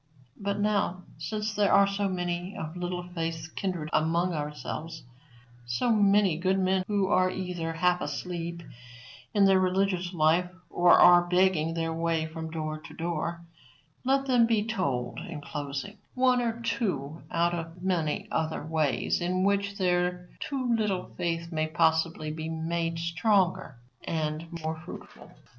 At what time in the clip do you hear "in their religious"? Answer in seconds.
9.35-10.11